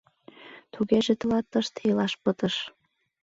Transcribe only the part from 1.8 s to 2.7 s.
илаш пытыш.